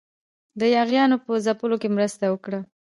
د 0.59 0.61
یاغیانو 0.75 1.17
په 1.25 1.31
ځپلو 1.45 1.75
کې 1.81 1.89
مرسته 1.95 2.23
وکړي. 2.29 2.59